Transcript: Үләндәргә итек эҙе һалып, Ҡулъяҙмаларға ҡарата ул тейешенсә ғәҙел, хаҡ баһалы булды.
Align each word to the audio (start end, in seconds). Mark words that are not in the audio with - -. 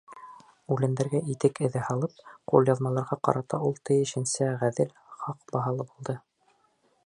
Үләндәргә 0.75 1.19
итек 1.33 1.61
эҙе 1.67 1.83
һалып, 1.89 2.23
Ҡулъяҙмаларға 2.53 3.19
ҡарата 3.29 3.61
ул 3.69 3.77
тейешенсә 3.91 4.49
ғәҙел, 4.65 4.93
хаҡ 5.21 5.49
баһалы 5.57 5.91
булды. 5.93 6.21